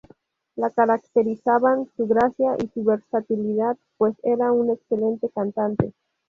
Lo 0.55 0.71
caracterizaban 0.71 1.85
su 1.95 2.07
gracia 2.07 2.55
y 2.57 2.67
su 2.69 2.83
versatilidad, 2.83 3.77
pues 3.99 4.15
era 4.23 4.51
un 4.51 4.71
excelente 4.71 5.29
cantante. 5.29 5.93